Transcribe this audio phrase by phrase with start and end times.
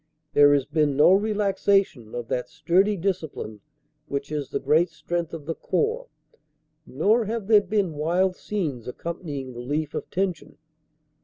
[0.33, 3.61] There has been no relaxation of that sturdy discipline
[4.07, 6.07] which is the great strength of the Corps,
[6.87, 10.57] nor have there been wild scenes accompanying relief of tension.